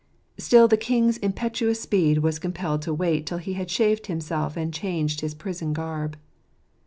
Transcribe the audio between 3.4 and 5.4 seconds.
had shaved himself and changed his